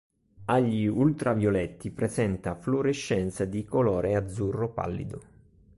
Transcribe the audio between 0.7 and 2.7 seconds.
ultravioletti presenta